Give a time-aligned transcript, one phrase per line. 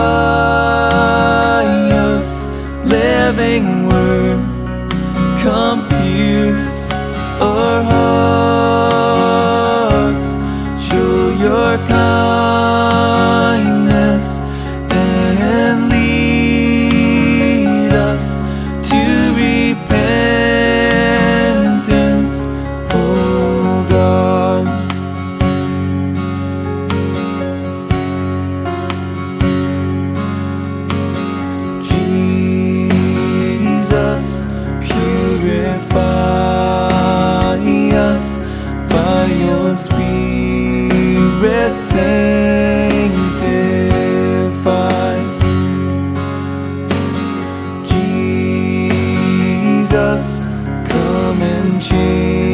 [0.00, 0.37] Oh.
[51.80, 52.47] Chỉ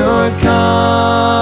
[0.00, 1.39] your kindness